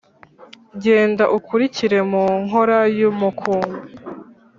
[0.83, 3.77] Genda ukurikire mu nkōra y’umukumbi,